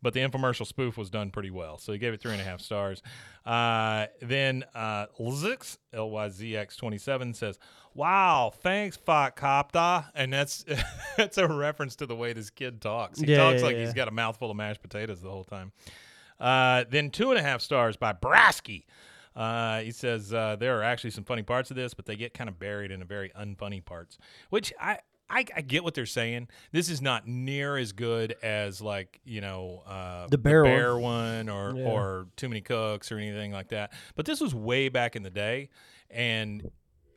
But 0.00 0.14
the 0.14 0.20
infomercial 0.20 0.66
spoof 0.66 0.96
was 0.96 1.10
done 1.10 1.30
pretty 1.30 1.50
well. 1.50 1.76
So 1.78 1.92
he 1.92 1.98
gave 1.98 2.12
it 2.14 2.20
three 2.20 2.32
and 2.32 2.40
a 2.40 2.44
half 2.44 2.60
stars. 2.60 3.02
Uh, 3.44 4.06
then 4.22 4.64
uh, 4.74 5.06
Lzix, 5.18 5.78
L 5.92 6.10
Y 6.10 6.28
Z 6.28 6.56
X 6.56 6.76
27, 6.76 7.34
says, 7.34 7.58
Wow, 7.94 8.52
thanks, 8.62 8.96
Fartcopter. 8.96 10.06
And 10.14 10.32
that's 10.32 10.64
that's 11.16 11.36
a 11.38 11.48
reference 11.48 11.96
to 11.96 12.06
the 12.06 12.14
way 12.14 12.32
this 12.32 12.50
kid 12.50 12.80
talks. 12.80 13.18
He 13.18 13.26
Yeah, 13.26 13.38
talks 13.38 13.60
yeah, 13.60 13.66
like 13.66 13.76
yeah. 13.76 13.84
he's 13.84 13.94
got 13.94 14.06
a 14.06 14.12
mouthful 14.12 14.50
of 14.50 14.56
mashed 14.56 14.82
potatoes 14.82 15.20
the 15.20 15.30
whole 15.30 15.44
time. 15.44 15.72
Uh, 16.38 16.84
then 16.88 17.10
two 17.10 17.30
and 17.30 17.38
a 17.38 17.42
half 17.42 17.60
stars 17.60 17.96
by 17.96 18.12
Brasky. 18.12 18.84
Uh, 19.34 19.80
he 19.80 19.90
says 19.90 20.32
uh, 20.32 20.56
there 20.58 20.78
are 20.78 20.82
actually 20.82 21.10
some 21.10 21.24
funny 21.24 21.42
parts 21.42 21.70
of 21.70 21.76
this, 21.76 21.94
but 21.94 22.06
they 22.06 22.16
get 22.16 22.34
kind 22.34 22.48
of 22.48 22.58
buried 22.58 22.90
in 22.90 23.00
the 23.00 23.06
very 23.06 23.30
unfunny 23.30 23.84
parts. 23.84 24.18
Which 24.50 24.72
I 24.80 24.98
I, 25.30 25.44
I 25.54 25.60
get 25.60 25.84
what 25.84 25.94
they're 25.94 26.06
saying. 26.06 26.48
This 26.72 26.88
is 26.88 27.02
not 27.02 27.26
near 27.26 27.76
as 27.76 27.92
good 27.92 28.34
as 28.42 28.80
like 28.80 29.20
you 29.24 29.40
know 29.40 29.82
uh, 29.86 30.26
The 30.28 30.38
bear 30.38 30.94
one. 30.96 31.02
one 31.02 31.48
or 31.48 31.74
Yeah. 31.76 31.84
or 31.88 32.26
Too 32.36 32.48
Many 32.48 32.60
Cooks 32.62 33.12
or 33.12 33.18
anything 33.18 33.52
like 33.52 33.68
that. 33.68 33.92
But 34.16 34.26
this 34.26 34.40
was 34.40 34.54
way 34.54 34.88
back 34.88 35.16
in 35.16 35.22
the 35.22 35.30
day, 35.30 35.68
and 36.10 36.70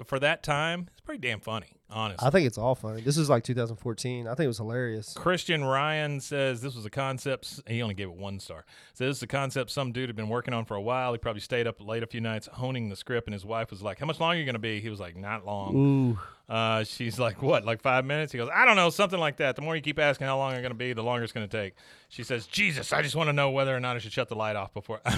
for 0.05 0.19
that 0.19 0.43
time, 0.43 0.87
it's 0.91 1.01
pretty 1.01 1.21
damn 1.25 1.39
funny. 1.39 1.77
Honestly, 1.91 2.25
I 2.25 2.29
think 2.31 2.47
it's 2.47 2.57
all 2.57 2.73
funny. 2.75 3.01
This 3.01 3.17
is 3.17 3.29
like 3.29 3.43
2014. 3.43 4.27
I 4.27 4.29
think 4.33 4.45
it 4.45 4.47
was 4.47 4.57
hilarious. 4.57 5.13
Christian 5.13 5.63
Ryan 5.63 6.19
says 6.19 6.61
this 6.61 6.75
was 6.75 6.85
a 6.85 6.89
concept. 6.89 7.61
He 7.67 7.81
only 7.81 7.95
gave 7.95 8.07
it 8.07 8.15
one 8.15 8.39
star. 8.39 8.65
Says 8.93 9.09
this 9.09 9.17
is 9.17 9.23
a 9.23 9.27
concept 9.27 9.71
some 9.71 9.91
dude 9.91 10.09
had 10.09 10.15
been 10.15 10.29
working 10.29 10.53
on 10.53 10.65
for 10.65 10.75
a 10.75 10.81
while. 10.81 11.11
He 11.11 11.17
probably 11.17 11.41
stayed 11.41 11.67
up 11.67 11.85
late 11.85 12.03
a 12.03 12.07
few 12.07 12.21
nights 12.21 12.47
honing 12.53 12.89
the 12.89 12.95
script, 12.95 13.27
and 13.27 13.33
his 13.33 13.45
wife 13.45 13.71
was 13.71 13.81
like, 13.81 13.99
"How 13.99 14.05
much 14.05 14.19
longer 14.19 14.35
are 14.35 14.39
you 14.39 14.45
going 14.45 14.53
to 14.53 14.59
be?" 14.59 14.79
He 14.79 14.89
was 14.89 14.99
like, 14.99 15.15
"Not 15.15 15.45
long." 15.45 15.75
Ooh, 15.75 16.19
Uh, 16.53 16.83
she's 16.83 17.17
like, 17.19 17.41
"What? 17.41 17.65
Like 17.65 17.81
five 17.81 18.03
minutes?" 18.05 18.31
He 18.31 18.37
goes, 18.37 18.49
"I 18.53 18.65
don't 18.65 18.75
know, 18.75 18.89
something 18.89 19.19
like 19.19 19.37
that." 19.37 19.55
The 19.55 19.61
more 19.61 19.75
you 19.75 19.81
keep 19.81 19.99
asking 19.99 20.27
how 20.27 20.37
long 20.37 20.53
I'm 20.53 20.61
going 20.61 20.71
to 20.71 20.77
be, 20.77 20.93
the 20.93 21.03
longer 21.03 21.23
it's 21.23 21.33
going 21.33 21.47
to 21.47 21.57
take. 21.57 21.75
She 22.09 22.23
says, 22.23 22.45
"Jesus, 22.47 22.91
I 22.93 23.01
just 23.01 23.15
want 23.15 23.27
to 23.29 23.33
know 23.33 23.51
whether 23.51 23.75
or 23.75 23.79
not 23.79 23.95
I 23.95 23.99
should 23.99 24.11
shut 24.13 24.27
the 24.29 24.35
light 24.35 24.55
off 24.55 24.73
before." 24.73 25.01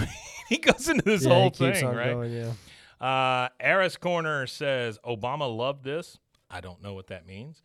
He 0.48 0.58
goes 0.58 0.88
into 0.90 1.02
this 1.02 1.24
yeah, 1.24 1.32
whole 1.32 1.48
thing, 1.50 1.86
right? 1.86 2.12
going. 2.12 2.32
Yeah, 2.32 2.52
Uh, 3.00 3.48
Aris 3.62 3.96
Corner 3.96 4.46
says 4.46 4.98
Obama 5.04 5.54
loved 5.54 5.84
this. 5.84 6.18
I 6.50 6.60
don't 6.60 6.82
know 6.82 6.94
what 6.94 7.08
that 7.08 7.26
means. 7.26 7.62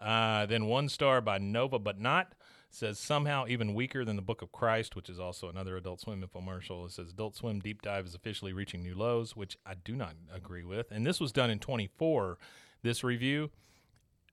Uh, 0.00 0.46
then 0.46 0.66
one 0.66 0.88
star 0.88 1.20
by 1.20 1.38
Nova, 1.38 1.78
but 1.78 2.00
not 2.00 2.34
says 2.70 2.98
somehow 2.98 3.44
even 3.46 3.74
weaker 3.74 4.04
than 4.04 4.16
the 4.16 4.22
Book 4.22 4.40
of 4.40 4.50
Christ, 4.50 4.96
which 4.96 5.10
is 5.10 5.20
also 5.20 5.48
another 5.48 5.76
Adult 5.76 6.00
Swim 6.00 6.22
infomercial. 6.22 6.86
It 6.86 6.92
says 6.92 7.10
Adult 7.10 7.36
Swim 7.36 7.60
Deep 7.60 7.82
Dive 7.82 8.06
is 8.06 8.14
officially 8.14 8.52
reaching 8.52 8.82
new 8.82 8.94
lows, 8.94 9.36
which 9.36 9.58
I 9.66 9.74
do 9.74 9.94
not 9.94 10.14
agree 10.32 10.64
with. 10.64 10.90
And 10.90 11.06
this 11.06 11.20
was 11.20 11.32
done 11.32 11.50
in 11.50 11.58
24. 11.58 12.38
This 12.82 13.04
review. 13.04 13.50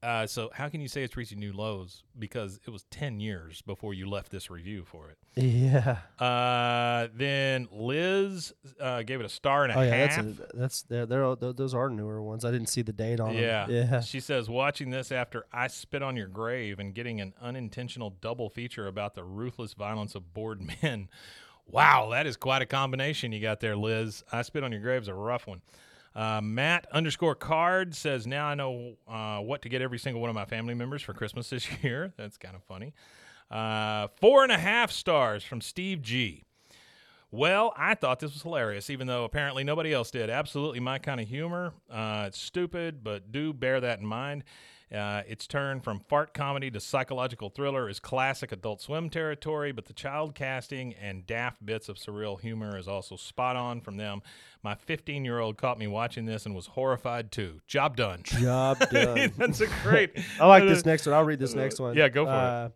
Uh, 0.02 0.26
so 0.26 0.50
how 0.54 0.70
can 0.70 0.80
you 0.80 0.88
say 0.88 1.04
it's 1.04 1.18
reaching 1.18 1.40
new 1.40 1.52
lows? 1.52 2.04
Because 2.18 2.58
it 2.66 2.70
was 2.70 2.86
10 2.90 3.20
years 3.20 3.62
before 3.64 3.94
you 3.94 4.10
left 4.10 4.32
this 4.32 4.50
review 4.50 4.86
for 4.86 5.10
it. 5.10 5.18
yeah. 5.36 5.98
Uh, 6.18 7.10
then 7.14 7.68
Liz 7.72 8.54
uh, 8.80 9.04
gave 9.04 9.20
it 9.20 9.26
a 9.26 9.30
star 9.30 9.66
and 9.66 9.74
a 9.74 9.78
Oh 9.78 9.82
yeah, 9.82 9.90
half. 10.08 10.16
that's 10.26 10.40
a, 10.40 10.58
that's 10.58 10.82
they're, 10.84 11.06
they're 11.06 11.24
all- 11.26 11.36
those 11.36 11.74
are 11.74 11.90
newer 11.90 12.22
ones. 12.22 12.46
I 12.46 12.52
didn't 12.52 12.70
see 12.70 12.82
the 12.82 12.94
date 12.94 13.20
on 13.20 13.34
Yeah. 13.34 13.66
them. 13.68 13.76
Yeah. 13.92 14.00
She 14.02 14.22
says, 14.22 14.50
watching 14.50 14.90
this 14.90 15.12
after 15.12 15.46
I 15.52 15.68
spit 15.68 16.02
on 16.02 16.16
your 16.16 16.28
grave 16.28 16.80
and 16.80 16.94
getting 16.96 17.20
an 17.20 17.34
unintentional 17.42 18.16
double 18.22 18.50
feature 18.50 18.88
about 18.88 19.16
the 19.16 19.24
ruthless 19.26 19.74
violence 19.74 20.16
of 20.16 20.34
bored 20.34 20.62
men. 20.82 21.10
Wow, 21.68 22.10
that 22.12 22.26
is 22.26 22.38
quite 22.38 22.62
a 22.62 22.66
combination 22.66 23.32
you 23.32 23.42
got 23.42 23.60
there, 23.60 23.76
Liz. 23.76 24.24
I 24.32 24.42
spit 24.44 24.64
on 24.64 24.72
your 24.72 24.82
grave 24.82 25.02
is 25.04 25.08
a 25.10 25.14
rough 25.14 25.46
one. 25.46 25.62
Uh, 26.20 26.42
Matt 26.42 26.86
underscore 26.92 27.34
card 27.34 27.96
says, 27.96 28.28
now 28.28 28.46
I 28.46 28.54
know 28.54 28.98
uh, 29.08 29.40
what 29.40 29.62
to 29.62 29.70
get 29.70 29.82
every 29.82 29.98
single 29.98 30.20
one 30.20 30.30
of 30.30 30.36
my 30.36 30.44
family 30.44 30.74
members 30.74 31.02
for 31.02 31.14
Christmas 31.14 31.50
this 31.50 31.66
year. 31.82 32.12
That's 32.18 32.36
kind 32.36 32.58
of 32.58 32.64
funny. 32.64 32.94
Uh, 33.50 34.10
four 34.20 34.44
and 34.44 34.52
a 34.52 34.58
half 34.58 34.92
stars 34.92 35.46
from 35.46 35.62
Steve 35.62 36.02
G. 36.02 36.44
Well, 37.32 37.74
I 37.78 37.96
thought 37.96 38.20
this 38.20 38.34
was 38.34 38.42
hilarious, 38.42 38.90
even 38.90 39.08
though 39.08 39.24
apparently 39.24 39.64
nobody 39.64 39.94
else 39.94 40.12
did. 40.12 40.30
Absolutely 40.30 40.82
my 40.82 41.00
kind 41.00 41.22
of 41.22 41.28
humor. 41.30 41.72
Uh, 41.90 42.26
it's 42.28 42.38
stupid, 42.42 43.02
but 43.02 43.32
do 43.32 43.54
bear 43.54 43.80
that 43.80 44.00
in 44.00 44.06
mind. 44.06 44.44
Uh, 44.94 45.22
its 45.28 45.46
turn 45.46 45.80
from 45.80 46.00
fart 46.10 46.34
comedy 46.34 46.72
to 46.72 46.80
psychological 46.80 47.50
thriller 47.50 47.88
is 47.88 48.00
classic 48.00 48.52
Adult 48.52 48.82
Swim 48.82 49.10
territory, 49.10 49.72
but 49.72 49.86
the 49.86 49.94
child 49.94 50.34
casting 50.34 50.96
and 50.96 51.28
daft 51.28 51.64
bits 51.64 51.90
of 51.90 51.98
surreal 51.98 52.40
humor 52.42 52.76
is 52.76 52.88
also 52.88 53.16
spot 53.16 53.56
on 53.56 53.82
from 53.82 53.98
them. 53.98 54.22
My 54.64 54.74
15 54.74 55.24
year 55.24 55.40
old 55.40 55.58
caught 55.58 55.78
me 55.78 55.86
watching 55.88 56.26
this 56.26 56.46
and 56.48 56.56
was 56.56 56.66
horrified 56.68 57.32
too. 57.32 57.62
Job 57.68 57.96
done. 57.98 58.22
Job 58.24 58.80
done. 58.92 59.32
That's 59.38 59.62
a 59.62 59.68
great. 59.84 60.12
I 60.40 60.48
like 60.48 60.64
this 60.64 60.86
next 60.86 61.06
one. 61.06 61.14
I'll 61.14 61.24
read 61.24 61.40
this 61.40 61.54
next 61.54 61.80
one. 61.80 61.96
Yeah, 61.96 62.10
go 62.10 62.26
for 62.26 62.32
it. 62.32 62.34
uh, 62.36 62.70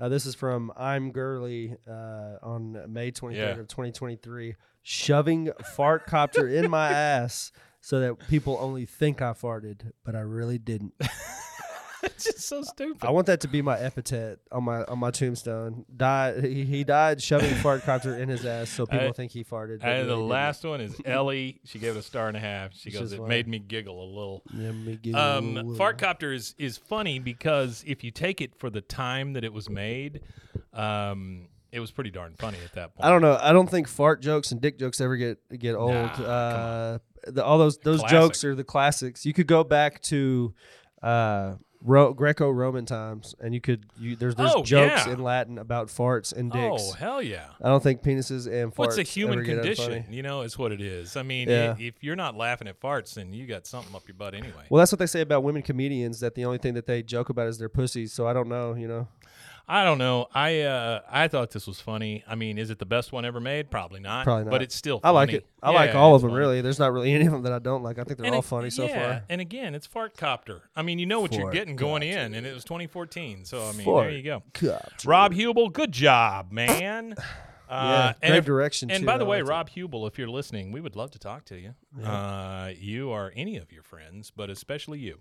Uh, 0.00 0.08
this 0.08 0.24
is 0.24 0.34
from 0.34 0.72
I'm 0.74 1.12
Girly 1.12 1.76
uh, 1.86 2.36
on 2.42 2.82
May 2.90 3.10
23rd 3.12 3.36
Yeah. 3.36 3.48
of 3.60 3.68
2023. 3.68 4.56
Shoving 4.82 5.50
fart 5.76 6.06
copter 6.06 6.48
in 6.48 6.70
my 6.70 6.88
ass 6.92 7.52
so 7.82 8.00
that 8.00 8.18
people 8.28 8.56
only 8.60 8.86
think 8.86 9.20
I 9.20 9.32
farted, 9.32 9.90
but 10.04 10.14
I 10.16 10.20
really 10.20 10.56
didn't. 10.56 10.94
it's 12.02 12.24
just 12.24 12.40
so 12.48 12.62
stupid. 12.62 13.04
I 13.06 13.10
want 13.10 13.26
that 13.26 13.40
to 13.40 13.48
be 13.48 13.60
my 13.60 13.78
epithet 13.78 14.38
on 14.50 14.64
my 14.64 14.84
on 14.84 14.98
my 14.98 15.10
tombstone. 15.10 15.84
Died. 15.94 16.42
He, 16.44 16.64
he 16.64 16.84
died 16.84 17.20
shoving 17.22 17.54
fart 17.56 17.82
copter 17.82 18.16
in 18.16 18.28
his 18.28 18.46
ass 18.46 18.70
so 18.70 18.86
people 18.86 19.08
I- 19.08 19.12
think 19.12 19.32
he 19.32 19.44
farted. 19.44 19.82
And 19.82 20.08
the 20.08 20.16
last 20.16 20.64
one 20.64 20.80
is 20.80 20.96
Ellie. 21.04 21.60
She 21.64 21.78
gave 21.78 21.96
it 21.96 21.98
a 21.98 22.02
star 22.02 22.28
and 22.28 22.36
a 22.36 22.40
half. 22.40 22.72
She 22.74 22.90
goes, 22.90 23.12
"It 23.12 23.16
funny. 23.18 23.28
made 23.28 23.48
me 23.48 23.58
giggle 23.58 24.02
a 24.02 24.08
little." 24.08 24.42
Yeah, 24.54 24.72
me 24.72 24.96
give 24.96 25.14
Um, 25.16 25.56
a- 25.56 25.64
Fartcopter 25.64 26.34
is 26.34 26.54
is 26.58 26.76
funny 26.76 27.18
because 27.18 27.82
if 27.86 28.02
you 28.04 28.10
take 28.12 28.40
it 28.40 28.54
for 28.58 28.70
the 28.70 28.80
time 28.80 29.32
that 29.34 29.44
it 29.44 29.52
was 29.52 29.68
made, 29.68 30.20
um, 30.72 31.48
it 31.72 31.80
was 31.80 31.90
pretty 31.90 32.10
darn 32.10 32.34
funny 32.38 32.58
at 32.64 32.72
that 32.74 32.94
point. 32.94 33.04
I 33.04 33.08
don't 33.10 33.22
know. 33.22 33.38
I 33.40 33.52
don't 33.52 33.68
think 33.70 33.88
fart 33.88 34.20
jokes 34.22 34.52
and 34.52 34.60
dick 34.60 34.78
jokes 34.78 35.00
ever 35.00 35.16
get 35.16 35.38
get 35.58 35.74
old. 35.74 35.92
Nah, 35.92 36.08
uh, 36.24 36.98
the, 37.26 37.44
all 37.44 37.58
those 37.58 37.78
those 37.78 38.00
Classic. 38.00 38.16
jokes 38.18 38.44
are 38.44 38.54
the 38.54 38.64
classics. 38.64 39.24
You 39.26 39.32
could 39.32 39.46
go 39.46 39.64
back 39.64 40.00
to 40.02 40.54
uh, 41.02 41.54
Ro- 41.84 42.12
Greco-Roman 42.12 42.86
times, 42.86 43.34
and 43.40 43.52
you 43.54 43.60
could 43.60 43.86
you 43.98 44.14
there's 44.16 44.34
there's 44.36 44.52
Oh, 44.54 44.62
jokes 44.62 45.06
yeah. 45.06 45.12
in 45.14 45.22
Latin 45.22 45.58
about 45.58 45.88
farts 45.88 46.32
and 46.32 46.50
dicks. 46.52 46.82
Oh 46.90 46.92
hell 46.92 47.22
yeah! 47.22 47.46
I 47.60 47.68
don't 47.68 47.82
think 47.82 48.02
penises 48.02 48.46
and 48.46 48.72
farts. 48.72 48.78
What's 48.78 48.98
a 48.98 49.02
human 49.02 49.38
ever 49.38 49.42
get 49.44 49.54
condition? 49.56 49.92
unfunny. 49.92 50.12
You 50.12 50.22
know, 50.22 50.42
is 50.42 50.56
what 50.58 50.70
it 50.72 50.80
is. 50.80 51.16
I 51.16 51.22
mean, 51.24 51.48
Yeah. 51.48 51.74
if 51.78 51.94
you're 52.02 52.14
not 52.16 52.36
laughing 52.36 52.68
at 52.68 52.80
farts, 52.80 53.14
then 53.14 53.32
you 53.32 53.46
got 53.46 53.66
something 53.66 53.94
up 53.96 54.06
your 54.06 54.14
butt 54.14 54.34
anyway. 54.34 54.66
Well, 54.70 54.78
that's 54.78 54.92
what 54.92 55.00
they 55.00 55.06
say 55.06 55.22
about 55.22 55.42
women 55.42 55.62
comedians. 55.62 56.20
That 56.20 56.34
the 56.36 56.44
only 56.44 56.58
thing 56.58 56.74
that 56.74 56.86
they 56.86 57.02
joke 57.02 57.30
about 57.30 57.48
is 57.48 57.58
their 57.58 57.68
pussies. 57.68 58.12
So 58.12 58.26
I 58.28 58.32
don't 58.32 58.48
know. 58.48 58.74
You 58.74 58.86
know. 58.88 59.08
I 59.74 59.84
don't 59.84 59.96
know. 59.96 60.26
I 60.34 60.60
uh, 60.60 61.00
I 61.10 61.28
thought 61.28 61.50
this 61.50 61.66
was 61.66 61.80
funny. 61.80 62.22
I 62.28 62.34
mean, 62.34 62.58
is 62.58 62.68
it 62.68 62.78
the 62.78 62.84
best 62.84 63.10
one 63.10 63.24
ever 63.24 63.40
made? 63.40 63.70
Probably 63.70 64.00
not. 64.00 64.24
Probably 64.24 64.44
not. 64.44 64.50
But 64.50 64.60
it's 64.60 64.74
still. 64.74 65.00
I 65.02 65.10
like 65.10 65.32
it. 65.32 65.46
I 65.62 65.70
like 65.70 65.94
all 65.94 66.14
of 66.14 66.20
them. 66.20 66.30
funny. 66.32 66.40
Really, 66.40 66.60
there's 66.60 66.78
not 66.78 66.92
really 66.92 67.12
any 67.14 67.24
of 67.24 67.32
them 67.32 67.42
that 67.44 67.52
I 67.54 67.58
don't 67.58 67.82
like. 67.82 67.98
I 67.98 68.04
think 68.04 68.18
they're 68.18 68.26
And 68.26 68.34
all 68.34 68.40
it- 68.40 68.44
funny 68.44 68.68
so 68.68 68.86
far. 68.86 69.22
And 69.30 69.40
again, 69.40 69.74
it's 69.74 69.86
fart 69.86 70.14
copter. 70.16 70.60
I 70.76 70.82
mean, 70.82 70.98
you 70.98 71.06
know 71.06 71.20
what 71.20 71.32
you're 71.32 71.50
getting 71.50 71.76
going 71.76 72.02
in, 72.02 72.34
and 72.34 72.46
it 72.46 72.52
was 72.52 72.64
2014. 72.64 73.46
So 73.46 73.66
I 73.66 73.72
mean, 73.72 73.86
there 73.86 74.10
you 74.10 74.22
go. 74.22 74.42
Copter. 74.52 75.08
Rob 75.08 75.32
Huebel, 75.32 75.70
good 75.70 75.92
job, 75.92 76.52
man. 76.52 77.14
Yeah, 77.70 77.78
Uh, 77.78 78.12
and 78.20 78.30
great 78.32 78.38
if- 78.40 78.44
direction. 78.44 78.90
And 78.90 79.00
too. 79.00 79.06
by 79.06 79.16
the 79.16 79.24
I 79.24 79.28
way, 79.28 79.36
liked 79.38 79.48
it. 79.48 79.50
Rob 79.50 79.68
Huebel, 79.70 80.06
if 80.06 80.18
you're 80.18 80.28
listening, 80.28 80.72
we 80.72 80.82
would 80.82 80.94
love 80.94 81.10
to 81.12 81.18
talk 81.18 81.46
to 81.46 81.58
you. 81.58 81.74
Uh, 82.04 82.70
you 82.78 83.08
or 83.08 83.32
any 83.34 83.56
of 83.56 83.72
your 83.72 83.82
friends, 83.82 84.30
but 84.30 84.50
especially 84.50 84.98
you. 84.98 85.20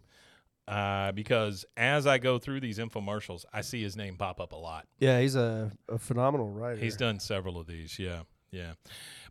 Uh, 0.71 1.11
because 1.11 1.65
as 1.75 2.07
I 2.07 2.17
go 2.17 2.39
through 2.39 2.61
these 2.61 2.79
infomercials, 2.79 3.43
I 3.53 3.59
see 3.59 3.83
his 3.83 3.97
name 3.97 4.15
pop 4.15 4.39
up 4.39 4.53
a 4.53 4.55
lot. 4.55 4.87
Yeah, 4.99 5.19
he's 5.19 5.35
a, 5.35 5.71
a 5.89 5.97
phenomenal 5.97 6.49
writer. 6.49 6.79
He's 6.79 6.95
done 6.95 7.19
several 7.19 7.59
of 7.59 7.67
these, 7.67 7.99
yeah, 7.99 8.21
yeah. 8.51 8.73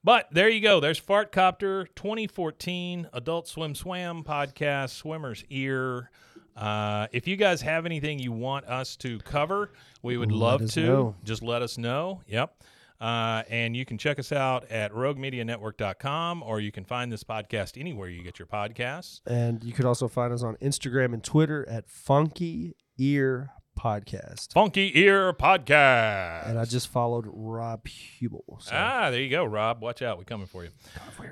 But 0.05 0.29
there 0.33 0.51
you 0.51 0.61
go. 0.61 0.81
There's 0.81 1.01
Fartcopter 1.01 1.87
2014 1.97 3.09
Adult 3.15 3.49
Swim 3.49 3.75
Swam 3.75 4.23
podcast, 4.23 4.91
Swimmer's 4.91 5.43
Ear. 5.49 6.11
Uh, 6.55 7.07
if 7.13 7.27
you 7.27 7.37
guys 7.37 7.63
have 7.63 7.87
anything 7.87 8.19
you 8.19 8.33
want 8.33 8.67
us 8.67 8.97
to 8.97 9.19
cover, 9.21 9.73
we 10.03 10.19
would 10.19 10.31
Let 10.33 10.39
love 10.61 10.71
to. 10.73 10.81
know. 10.85 11.15
Just 11.25 11.43
let 11.43 11.63
us 11.63 11.79
know. 11.79 12.21
Yep. 12.27 12.55
Uh, 13.01 13.43
and 13.49 13.75
you 13.75 13.85
can 13.85 13.97
check 13.97 14.19
us 14.19 14.31
out 14.31 14.71
at 14.71 14.93
roguemedianetwork.com 14.93 16.43
or 16.43 16.61
you 16.61 16.71
can 16.71 16.85
find 16.85 17.11
this 17.11 17.25
podcast 17.25 17.81
anywhere 17.81 18.09
you 18.09 18.23
get 18.23 18.39
your 18.39 18.47
podcasts. 18.47 19.21
And 19.27 19.65
you 19.65 19.73
could 19.73 19.87
also 19.87 20.07
find 20.07 20.33
us 20.33 20.43
on 20.43 20.57
Instagram 20.57 21.15
and 21.15 21.25
Twitter 21.25 21.67
at 21.69 21.89
Funky 21.89 22.77
Ear 22.99 23.51
Podcast. 23.79 24.53
Funky 24.53 24.99
Ear 24.99 25.33
Podcast. 25.33 26.51
And 26.51 26.59
I 26.59 26.67
just 26.67 26.89
followed 26.89 27.25
Rob 27.27 27.87
Huebel. 27.89 28.59
So. 28.61 28.73
Ah, 28.75 29.11
there 29.11 29.21
you 29.21 29.31
go, 29.31 29.45
Rob. 29.45 29.81
Watch 29.81 30.03
out. 30.03 30.19
We're 30.19 30.25
coming 30.25 30.47
for 30.47 30.65
you. 30.65 30.71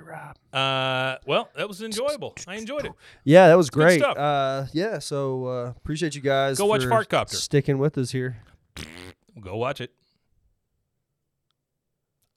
Rob. 0.03 0.37
Uh, 0.51 1.19
well, 1.27 1.51
that 1.55 1.69
was 1.69 1.83
enjoyable. 1.83 2.35
I 2.47 2.57
enjoyed 2.57 2.87
it. 2.87 2.93
Yeah, 3.25 3.49
that 3.49 3.59
was 3.59 3.69
good 3.69 3.81
great. 3.83 4.01
stuff. 4.01 4.17
Uh, 4.17 4.65
yeah, 4.73 4.99
so 4.99 5.47
uh, 5.47 5.71
appreciate 5.77 6.15
you 6.15 6.23
guys. 6.23 6.57
Go 6.57 6.65
watch 6.65 6.85
for 6.85 6.89
Fartcopter. 6.89 7.35
Sticking 7.35 7.77
with 7.77 7.99
us 7.99 8.13
here. 8.13 8.39
Go 9.39 9.57
watch 9.57 9.83
it. 9.83 9.93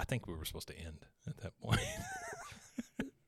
I 0.01 0.05
think 0.05 0.25
we 0.27 0.33
were 0.33 0.45
supposed 0.45 0.67
to 0.69 0.75
end 0.77 1.05
at 1.27 1.37
that 1.37 1.53
point. 1.61 1.79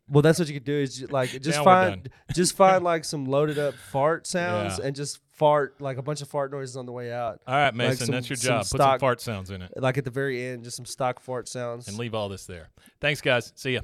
Well, 0.09 0.21
that's 0.21 0.37
what 0.37 0.47
you 0.47 0.53
could 0.53 0.65
do 0.65 0.73
is 0.77 1.09
like 1.11 1.29
just 1.41 1.57
Now 1.57 1.63
find 1.63 2.09
just 2.33 2.55
find 2.55 2.83
like 2.91 3.03
some 3.03 3.25
loaded 3.25 3.57
up 3.57 3.73
fart 3.73 4.27
sounds 4.27 4.77
Yeah. 4.77 4.85
and 4.87 4.95
just 4.95 5.19
fart 5.31 5.81
like 5.81 5.97
a 5.97 6.03
bunch 6.03 6.21
of 6.21 6.27
fart 6.27 6.51
noises 6.51 6.77
on 6.77 6.85
the 6.85 6.91
way 6.91 7.11
out. 7.11 7.39
All 7.47 7.55
right, 7.55 7.65
Like 7.67 7.73
Mason, 7.75 8.05
some- 8.07 8.13
that's 8.13 8.29
your 8.29 8.35
some 8.37 8.47
job. 8.47 8.59
Put 8.69 8.77
some 8.79 8.99
fart 8.99 9.21
sounds 9.21 9.49
in 9.49 9.63
it 9.63 9.71
Like 9.75 9.97
at 9.97 10.03
the 10.05 10.11
very 10.11 10.45
end, 10.45 10.65
just 10.65 10.75
some 10.77 10.85
stock 10.85 11.19
fart 11.19 11.47
sounds. 11.47 11.87
and 11.87 11.97
leave 11.97 12.13
all 12.13 12.29
this 12.29 12.45
there. 12.45 12.69
Thanks, 13.01 13.21
guys. 13.21 13.53
See 13.55 13.73
ya. 13.75 13.81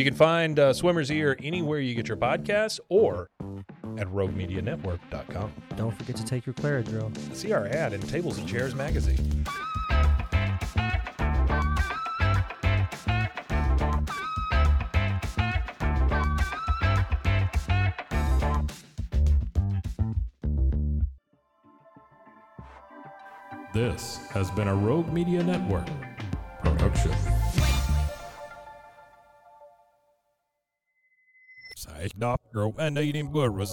You 0.00 0.04
can 0.04 0.14
find 0.14 0.58
uh, 0.58 0.72
Swimmer's 0.72 1.10
Ear 1.10 1.36
anywhere 1.42 1.78
you 1.78 1.94
get 1.94 2.08
your 2.08 2.16
podcasts 2.16 2.80
or 2.88 3.28
at 3.98 4.06
roguemedianetwork.com. 4.08 5.52
Don't 5.76 5.94
forget 5.94 6.16
to 6.16 6.24
take 6.24 6.46
your 6.46 6.54
Claradrill. 6.54 7.14
See 7.36 7.52
our 7.52 7.66
ad 7.66 7.92
in 7.92 8.00
Tables 8.00 8.38
and 8.38 8.48
Chairs 8.48 8.74
magazine. 8.74 9.44
This 23.74 24.16
has 24.30 24.50
been 24.52 24.68
a 24.68 24.74
Rogue 24.74 25.12
Media 25.12 25.42
Network 25.42 25.86
production. 26.64 27.12
Girl, 32.52 32.74
and 32.78 32.98
eating 32.98 33.32
good 33.32 33.54
was 33.54 33.70